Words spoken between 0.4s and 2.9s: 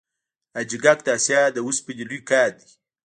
حاجي ګک د اسیا د وسپنې لوی کان دی